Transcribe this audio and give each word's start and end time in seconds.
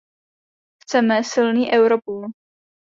Chceme 0.81 1.23
silný 1.23 1.69
Europol. 1.73 2.27